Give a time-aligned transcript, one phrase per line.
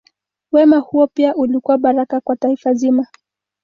[0.51, 3.07] Wema huo pia ulikuwa baraka kwa taifa zima.